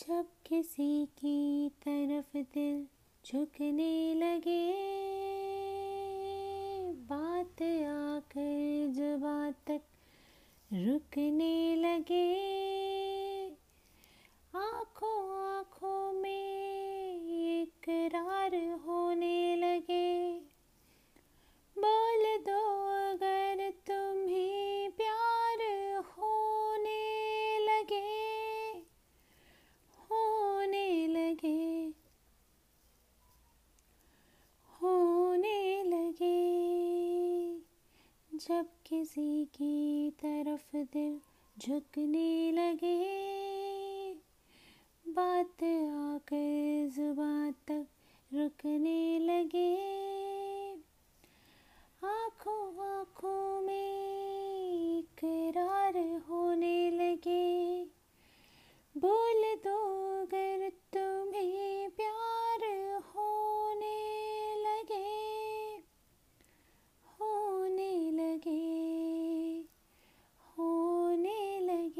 जब 0.00 0.26
किसी 0.46 1.06
की 1.06 1.68
तरफ़ 1.68 2.38
दिल 2.38 2.86
झुकने 3.26 4.14
लगे 4.14 4.72
बात 6.92 7.62
आकर 7.62 8.92
जब 8.96 9.54
तक 9.66 9.80
रुकने 10.72 11.76
लगे। 11.76 12.69
जब 38.40 38.66
किसी 38.86 39.44
की 39.54 40.10
तरफ़ 40.20 40.76
दिल 40.92 41.18
झुकने 41.56 42.52
लगे 42.52 42.96
बात 45.04 45.62
आकर 45.64 46.88
जुबा 46.96 47.50
तक 47.68 47.86
रुकने 48.30 48.99